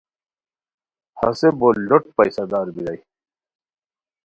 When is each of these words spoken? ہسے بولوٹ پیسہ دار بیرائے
ہسے 1.19 1.49
بولوٹ 1.59 2.03
پیسہ 2.17 2.43
دار 2.51 2.67
بیرائے 2.75 2.99